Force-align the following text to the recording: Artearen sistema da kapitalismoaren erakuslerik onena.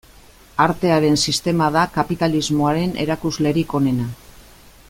Artearen 0.63 1.17
sistema 1.25 1.69
da 1.77 1.83
kapitalismoaren 1.99 2.99
erakuslerik 3.07 3.81
onena. 3.83 4.13